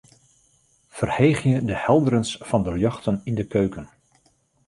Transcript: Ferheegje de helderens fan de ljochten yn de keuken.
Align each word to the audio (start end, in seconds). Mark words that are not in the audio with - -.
Ferheegje 0.95 1.65
de 1.65 1.75
helderens 1.85 2.31
fan 2.47 2.63
de 2.65 2.73
ljochten 2.77 3.21
yn 3.29 3.35
de 3.39 3.45
keuken. 3.53 3.85